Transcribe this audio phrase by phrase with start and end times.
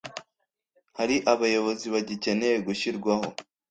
[0.97, 3.27] Hari abayobozi bagikeneye gushyirwaho